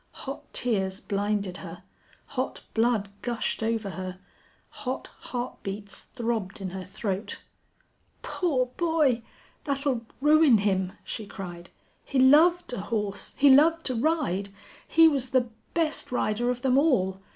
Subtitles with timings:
[0.25, 1.83] Hot tears blinded her,
[2.25, 4.17] hot blood gushed over her,
[4.69, 7.39] hot heart beats throbbed in her throat.
[8.23, 9.21] "Poor boy!
[9.65, 11.69] That'll ruin him," she cried.
[12.03, 13.35] "He loved a horse.
[13.37, 14.49] He loved to ride.
[14.87, 17.21] He was the best rider of them all.